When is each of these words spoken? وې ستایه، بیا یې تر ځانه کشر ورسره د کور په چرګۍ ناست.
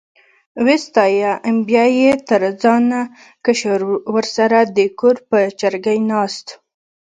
وې 0.65 0.77
ستایه، 0.85 1.31
بیا 1.67 1.85
یې 1.99 2.11
تر 2.29 2.41
ځانه 2.61 2.99
کشر 3.45 3.81
ورسره 4.13 4.59
د 4.75 4.79
کور 4.99 5.15
په 5.29 5.39
چرګۍ 5.59 5.99
ناست. 6.09 6.47